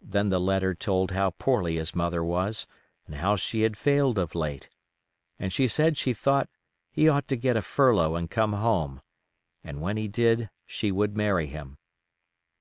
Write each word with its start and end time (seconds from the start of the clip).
Then 0.00 0.30
the 0.30 0.40
letter 0.40 0.74
told 0.74 1.12
how 1.12 1.30
poorly 1.30 1.76
his 1.76 1.94
mother 1.94 2.24
was 2.24 2.66
and 3.06 3.14
how 3.14 3.36
she 3.36 3.60
had 3.60 3.76
failed 3.78 4.18
of 4.18 4.34
late, 4.34 4.68
and 5.38 5.52
she 5.52 5.68
said 5.68 5.96
she 5.96 6.12
thought 6.12 6.48
he 6.90 7.08
ought 7.08 7.28
to 7.28 7.36
get 7.36 7.56
a 7.56 7.62
furlough 7.62 8.16
and 8.16 8.28
come 8.28 8.54
home, 8.54 9.02
and 9.62 9.80
when 9.80 9.96
he 9.96 10.08
did 10.08 10.50
she 10.66 10.90
would 10.90 11.16
marry 11.16 11.46
him. 11.46 11.78